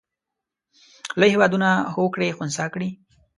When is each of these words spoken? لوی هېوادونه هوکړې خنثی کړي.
لوی 1.19 1.29
هېوادونه 1.35 1.69
هوکړې 1.95 2.35
خنثی 2.37 2.65
کړي. 2.73 2.89